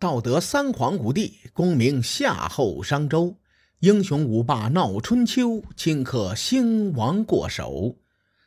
[0.00, 3.36] 道德三皇五帝，功名夏后商周，
[3.80, 7.98] 英雄五霸闹春秋，顷刻兴亡过手。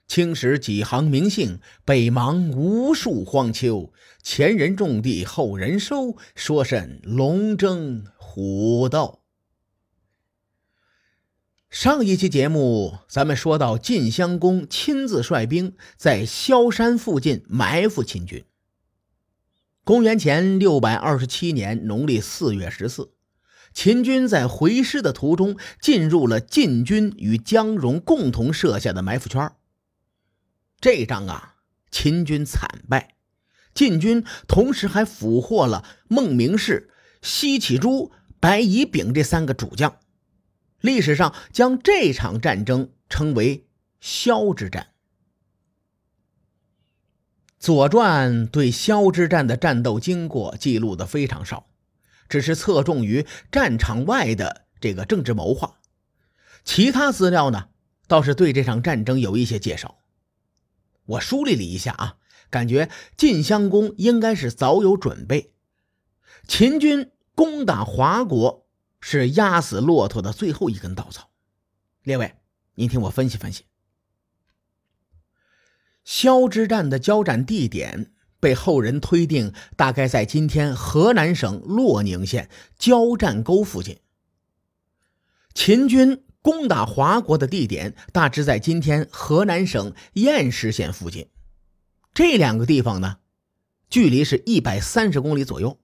[0.07, 3.93] 青史几行名姓，北邙无数荒丘。
[4.23, 9.19] 前人种地，后人收，说甚龙争虎斗？
[11.69, 18.43] 上一期节目，咱们说到晋襄公亲自率兵在萧山附近埋伏秦军。
[19.85, 23.11] 公元前六百二十七年农历四月十四，
[23.73, 29.51] 秦军在回师的途中进入了晋军与姜戎共同设下的埋伏圈。
[30.79, 31.55] 这仗啊，
[31.91, 33.15] 秦军惨败，
[33.73, 36.89] 晋军同时还俘获了孟明视、
[37.21, 39.97] 西乞诸、白乙丙这三个主将。
[40.79, 43.67] 历史上将这场战争称为
[43.99, 44.83] 萧之战。
[47.63, 51.69] 《左传》对萧之战的战斗经过记录的非常少，
[52.27, 55.79] 只是侧重于战场外的这个政治谋划。
[56.65, 57.69] 其他资料呢，
[58.05, 59.97] 倒是对这场战争有一些介绍。
[61.05, 62.17] 我梳理了一下啊，
[62.49, 65.53] 感觉晋襄公应该是早有准备，
[66.45, 68.67] 秦军攻打华国。
[69.05, 71.29] 是压死骆驼的最后一根稻草。
[72.03, 72.35] 列位，
[72.75, 73.65] 您听我分析分析。
[76.03, 83.99] 萧之战的交战地点被后人推定大概在今天河南省洛宁县交战沟附近。
[85.53, 91.27] 秦军攻打华国的地点大致在今天河南省偃师县附近。
[92.13, 93.17] 这两个地方呢，
[93.89, 95.79] 距离是一百三十公里左右。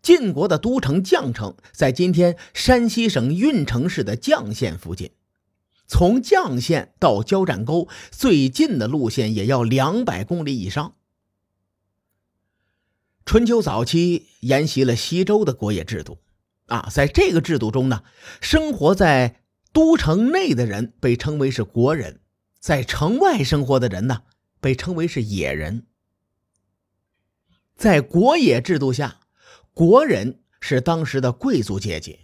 [0.00, 5.10] 晋国的都城绛城在今天山西省运城市的绛县附近，
[5.88, 10.94] 从绛县到交战沟最近的路线也要两百公里以上。
[13.26, 16.18] 春秋早期沿袭了西周的国业制度，
[16.66, 18.04] 啊，在这个制度中呢，
[18.40, 19.40] 生活在
[19.72, 22.20] 都城内的人被称为是国人，
[22.60, 24.22] 在城外生活的人呢，
[24.60, 25.86] 被称为是野人。
[27.74, 29.18] 在国野制度下。
[29.74, 32.18] 国人是当时的贵族阶级，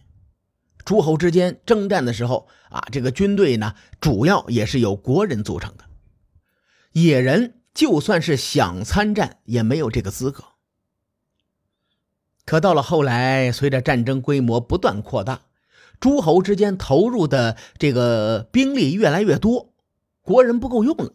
[0.84, 5.84] 诸侯之间征战的时候啊，这个军队呢，主要也是由国人组成的。
[6.92, 10.44] 野人就算是想参战，也没有这个资格。
[12.44, 15.40] 可到了后来，随着战争规模不断扩大，
[15.98, 19.72] 诸侯之间投入的这个兵力越来越多，
[20.20, 21.14] 国人不够用了，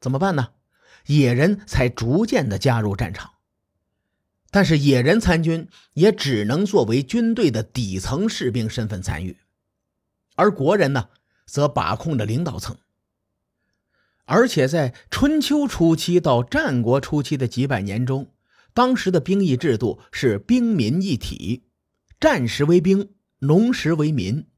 [0.00, 0.48] 怎么办呢？
[1.06, 3.32] 野人才逐渐的加入战场。
[4.52, 9.38] 但是野人参军也只能作为军队的底层士兵身份参与，
[10.34, 11.08] 而国人呢，
[11.46, 12.76] 则把控着领导层。
[14.24, 18.32] 而且在春秋初期到战国初期的几百年中，
[18.74, 21.62] 当时的兵役制度是兵民一体，
[22.18, 24.48] 战时为兵，农时为民。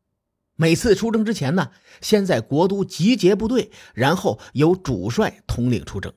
[0.56, 1.70] 每次出征之前呢，
[2.00, 6.14] 先在国都集结部队，然后由主帅统领出征。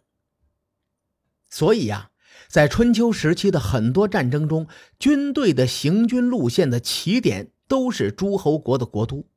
[1.50, 2.12] 所以呀。
[2.56, 4.66] 在春秋时期的很多战争中，
[4.98, 9.28] 军队的行军路线的起点都是诸侯国的国都。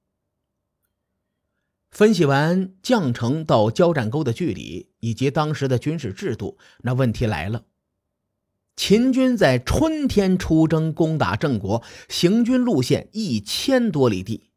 [1.91, 7.65] 分析完绛城到交战沟的距离以及当时的军事制度，那问题来了：
[8.77, 14.53] 秦军在春天出征攻打郑国，行军路线一千多里地，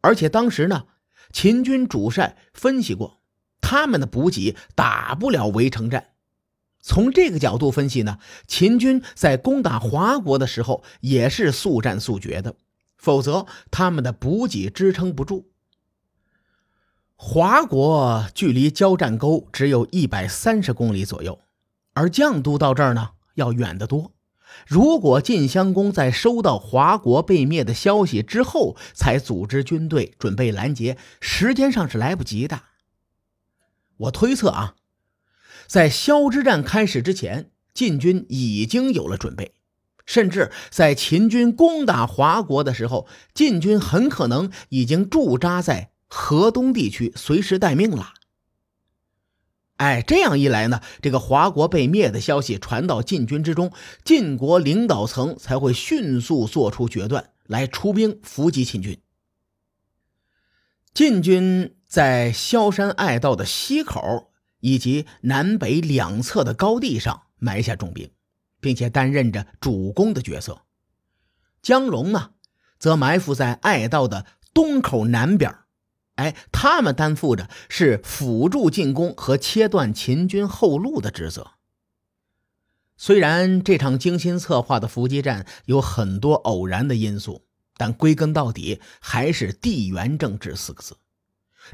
[0.00, 0.86] 而且当时呢，
[1.30, 3.20] 秦军主帅分析过，
[3.60, 6.12] 他们的补给打不了围城战。
[6.88, 12.54] 从这个角度分析呢，秦军在攻打华国的时候也是速战速决的，
[12.96, 15.50] 否则他们的补给支撑不住。
[17.16, 21.40] 华国距离交战沟只有一百三十公里左右，
[21.92, 24.12] 而绛都到这儿呢要远得多。
[24.64, 32.62] 如果晋襄公在收到华国被灭的消息之后才组织军队准备拦截，时间上是来不及的。
[33.96, 34.76] 我推测啊。
[35.66, 39.54] 在萧之战开始之前，晋军已经有了准备，
[40.04, 48.14] 甚至在秦军攻打华国的时候，晋军很可能已经驻扎在河东地区，随时待命了。
[49.78, 53.72] 哎，这样一来呢，这个华国被灭的消息传到晋军之中，
[54.04, 58.98] 晋国领导层才会迅速做出决断，来出兵伏击秦军。
[60.94, 64.25] 晋军在萧山隘道的西口。
[64.60, 68.10] 以及南北两侧的高地上埋下重兵，
[68.60, 70.62] 并且担任着主攻的角色。
[71.62, 72.30] 姜荣呢，
[72.78, 75.54] 则埋伏在隘道的东口南边
[76.14, 81.52] 哎，他们担负着是辅助进攻和切断秦军后路的职责。
[82.96, 87.44] 虽然这场精心策划的伏击战有很多偶然的因素，
[87.76, 90.96] 但归根到底还是地缘政治四个字。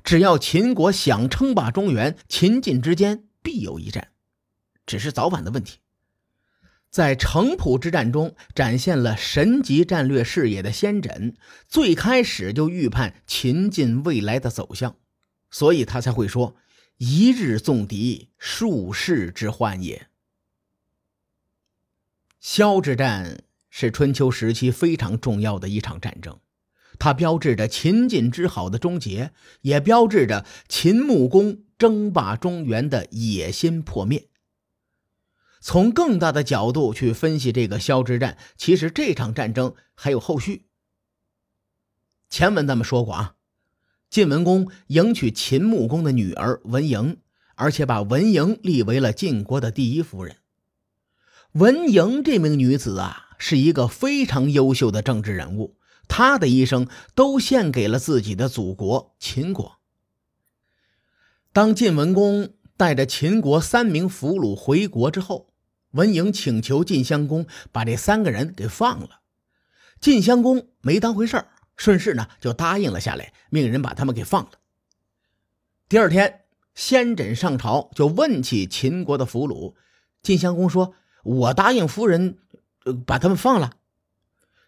[0.03, 4.13] 只要秦国想称霸中原，秦晋之间必有一战，
[4.87, 5.79] 只是早晚的问题。
[6.91, 11.35] 在城濮之战中展现了神级战略视野的先轸，
[11.67, 14.97] 最开始就预判秦晋未来的走向，
[15.51, 16.55] 所以他才会说
[16.99, 20.09] ：“一日纵敌，数世之患也。”
[22.39, 26.39] 萧之战是春秋时期非常重要的一场战争，
[27.03, 29.33] 它标志着秦晋之好的终结，
[29.63, 34.29] 也标志着秦穆公争霸中原的野心破灭。
[35.61, 40.67] 从更大的角度去分析这个萧之战，其实这场战争还有后续。
[42.31, 43.35] 前文咱们说过啊，
[44.09, 47.17] 晋文公迎娶秦穆公的女儿文嬴，
[47.57, 50.37] 而且把文嬴立为了晋国的第一夫人。
[51.55, 55.75] 文嬴这名女子啊，是一个非常优秀的政治人物，
[56.09, 59.79] 他的一生都献给了自己的祖国秦国。
[61.53, 65.53] 当晋文公带着秦国三名俘虏回国之后，
[65.93, 69.21] 文嬴请求晋襄公把这三个人给放了，
[70.01, 74.53] 晋襄公没当回事儿，顺势呢就答应了下来，命人把他们给放了。
[75.89, 76.41] 第二天，
[76.75, 79.75] 先轸上朝就问起秦国的俘虏，
[80.23, 80.95] 晋襄公说。
[81.25, 82.39] 我答应夫人，
[82.85, 83.77] 呃把他们放了。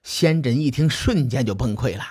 [0.05, 2.05] 先轸一听，瞬间就崩溃了。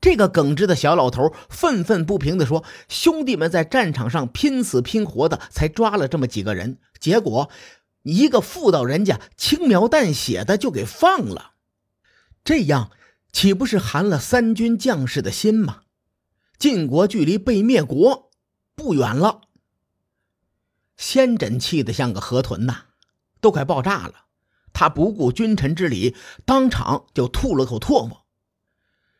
[0.00, 7.48] 这个耿直的小老头愤愤不平地说：“兄弟们在战场上拼死拼活的，才抓了这么几个人，结果
[8.02, 11.52] 一个妇道人家轻描淡写的就给放了，
[12.42, 12.90] 这样
[13.30, 15.82] 岂不是寒了三军将士的心吗？
[16.58, 18.32] 晋国距离被灭国
[18.74, 19.42] 不远了。”
[20.96, 22.86] 先轸气得像个河豚呐！
[23.40, 24.26] 都快爆炸了，
[24.72, 28.24] 他不顾君臣之礼，当场就吐了口唾沫。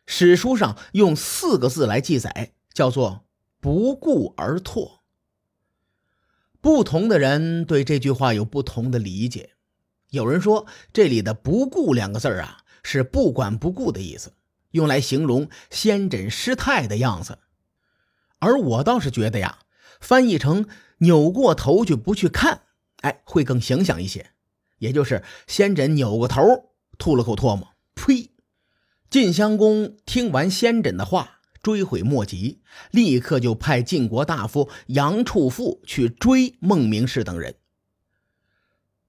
[0.07, 3.25] 史书上用四个字来记载，叫做
[3.61, 4.99] “不顾而唾”。
[6.61, 9.51] 不同的人对这句话有不同的理解。
[10.11, 14.35] 有人说，这里的“不顾”两个字啊，是不管不顾的意思，
[14.73, 17.39] 用来形容先轸失态的样子。
[18.41, 19.61] 而我倒是觉得呀，
[20.01, 20.67] 翻译成
[20.99, 22.63] “扭过头去不去看”。
[23.03, 24.31] 哎，会更形象一些，
[24.83, 26.43] 也就是先轸扭过头
[26.99, 27.69] 吐了口唾沫。
[27.95, 28.33] 呸！
[29.09, 37.55] 晋襄公听完先轸的话，追悔莫及，立刻就派晋国大夫杨处父去追孟明氏等人。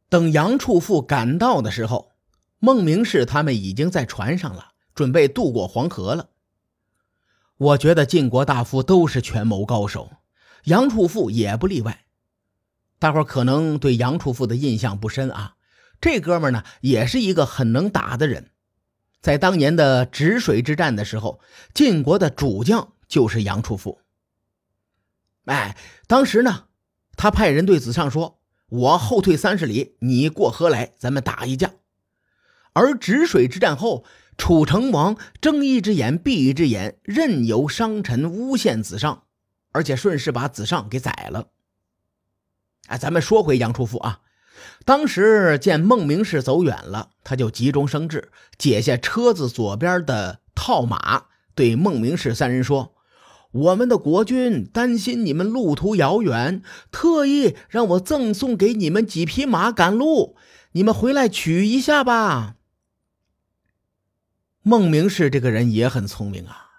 [0.09, 2.11] 等杨处父赶到的时候，
[2.59, 6.29] 孟明氏他们已经在船上了，准备渡过黄河了。
[7.57, 10.11] 我觉得晋国大夫都是权谋高手，
[10.65, 12.05] 杨处父也不例外。
[12.99, 15.55] 大伙可能对杨处父的印象不深啊，
[16.03, 18.49] 这哥们呢也是一个很能打的人，
[19.21, 21.39] 在当年的止水之战的时候，
[21.73, 24.01] 晋国的主将就是杨处父。
[25.45, 26.65] 哎，当时呢，
[27.15, 31.71] 他派人对子尚说：“我后退三十里，你过河来，咱们打一架。”
[32.75, 34.03] 而止水之战后，
[34.37, 39.23] 楚成王睁一只眼闭一只眼，任由商臣诬陷子尚，
[39.71, 41.47] 而且顺势把子尚给宰了。
[42.87, 44.19] 哎，咱们说回杨处父啊，
[44.85, 52.95] 当时见孟明氏走远了，他就急中生智，解下车子左边的套马，对孟明氏三人说
[53.51, 60.35] ：“我们的国君担心你们路途遥远，特意让我赠送给你们几匹马赶路，
[60.71, 62.55] 你们回来取一下吧。”
[64.65, 66.69] 孟明氏这个人也很聪明啊，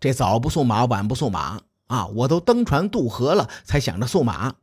[0.00, 4.54] 这早不送马，晚不送马啊，我都登船渡河了，才想着送马。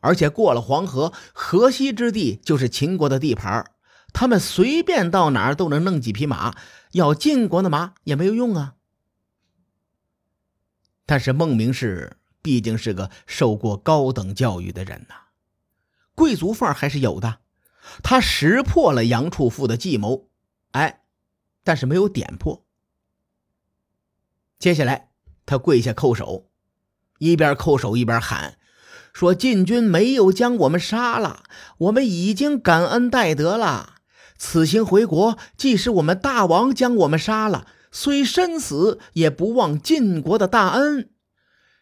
[0.00, 3.70] 而且过了黄河，河西之地就是秦国的地盘
[4.12, 6.56] 他们随便到哪儿都能弄几匹马，
[6.92, 8.74] 要晋国的马也没有用啊。
[11.06, 15.14] 但是孟明氏毕竟是个受过高等教育的人呐，
[16.14, 17.40] 贵族范儿还是有的。
[18.02, 20.28] 他识破了杨处父的计谋，
[20.72, 21.02] 哎，
[21.64, 22.64] 但是没有点破。
[24.58, 25.10] 接下来，
[25.46, 26.50] 他跪下叩首，
[27.18, 28.58] 一边叩首一边喊。
[29.12, 31.42] 说晋军没有将我们杀了，
[31.78, 33.94] 我们已经感恩戴德了。
[34.38, 41.10] 此行回国，即使我们大王将我们杀了，虽身死，也不忘晋国的大恩。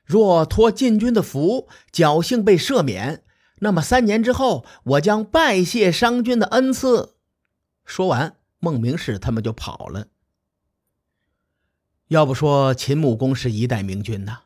[0.04, 3.22] 若托晋军的福，侥幸被赦免，
[3.60, 7.14] 那么三年之后，我将拜谢商君的恩赐。
[7.84, 10.06] 说完，孟明氏他们就跑了。
[12.08, 14.40] 要不说秦穆公是一代明君呐。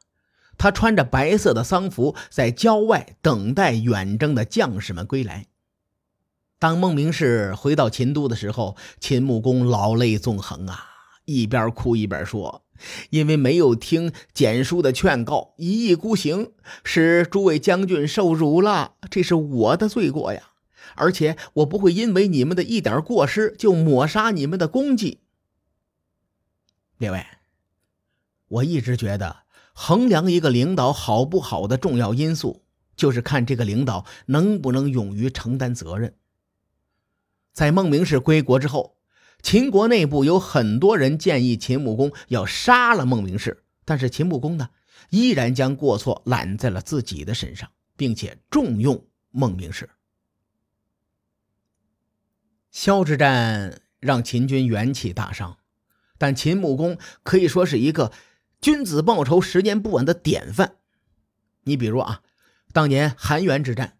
[0.59, 5.47] 他穿着白色的丧服，在郊外等待远征的将士们归来。
[6.59, 10.87] 当孟明视回到秦都的时候，秦穆公老泪纵横啊，
[11.25, 12.65] 一边哭一边说
[13.11, 16.53] ：“因为没有听简叔的劝告，一意孤行，
[16.85, 20.51] 使诸位将军受辱了，这是我的罪过呀。
[20.95, 25.21] 而且我不会因为你们的一点过失就抹杀你们的功绩。”
[26.99, 27.27] 列位，
[28.47, 29.42] 我一直觉得，
[29.73, 32.64] 衡量一个领导好不好的重要因素，
[32.95, 36.14] 就是看这个领导能不能勇于承担责任。
[37.52, 38.97] 在孟明氏归国之后，
[39.43, 44.71] 秦国内部有很多人建议秦穆公要杀了孟明氏，但是秦穆公呢，
[45.11, 49.91] 依然将过错揽在了自己的身上，并且重用孟明氏。
[52.71, 55.59] 萧之战让秦军元气大伤，
[56.17, 58.12] 但秦穆公可以说是一个
[58.62, 60.76] 君子报仇十年不晚的典范。
[61.64, 62.23] 你比如啊，
[62.73, 63.99] 当年韩元之战。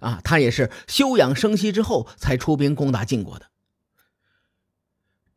[0.00, 3.50] 啊，他也是休养生息之后才出兵攻打晋国的。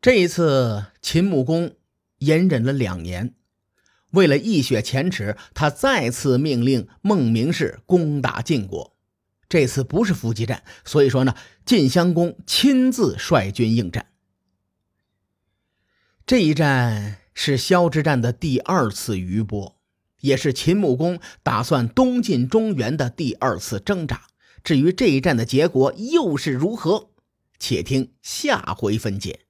[0.00, 1.76] 这一次，秦穆公
[2.20, 3.34] 隐忍了两年，
[4.12, 8.96] 为了一雪前耻，他再次命令孟明氏攻打晋国。
[9.50, 11.34] 这次不是伏击战，所以说呢，
[11.66, 14.06] 晋襄公亲自率军应战。
[16.24, 19.76] 这一战是萧之战的第二次余波，
[20.20, 24.28] 也是秦穆公打算东进中原的第二次挣扎。
[24.62, 27.10] 至于这一战的结果又是如何，
[27.58, 29.40] 且听下回分解。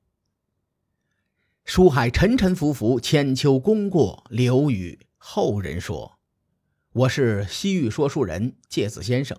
[1.65, 6.19] 书海沉沉浮浮，千秋功过留与后人说。
[6.93, 9.39] 我是西域说书人介子先生，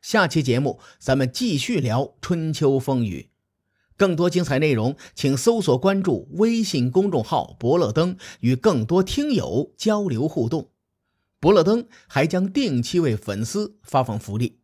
[0.00, 3.30] 下期节目咱们继续聊春秋风雨。
[3.98, 10.70] 更多精彩内容，请搜索关注微信公众号“伯乐灯”，与更多听友交流互动。
[11.40, 14.60] 伯乐灯还将定期为粉丝发放福利。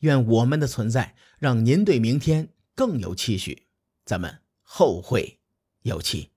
[0.00, 3.62] 愿我们的存在让您对明天更有期许，
[4.04, 5.40] 咱们后会
[5.82, 6.35] 有期。